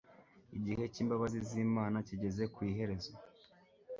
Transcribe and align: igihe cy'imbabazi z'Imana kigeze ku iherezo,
igihe 0.57 0.83
cy'imbabazi 0.93 1.39
z'Imana 1.49 1.97
kigeze 2.07 2.43
ku 2.53 2.59
iherezo, 2.69 3.13